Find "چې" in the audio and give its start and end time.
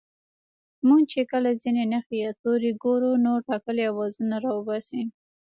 1.11-1.21